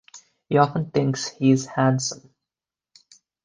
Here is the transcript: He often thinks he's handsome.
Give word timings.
He 0.49 0.57
often 0.57 0.89
thinks 0.89 1.27
he's 1.27 1.67
handsome. 1.67 2.33